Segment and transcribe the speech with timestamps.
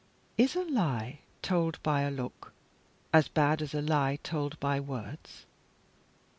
[0.35, 2.53] Is a lie told by a look
[3.13, 5.45] as bad as a lie told by words?